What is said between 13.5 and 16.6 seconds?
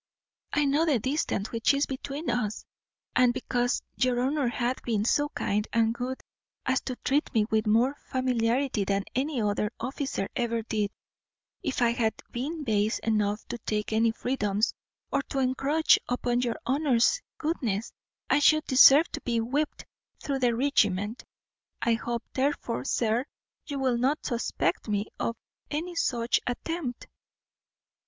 take any freedoms, or to encroach upon your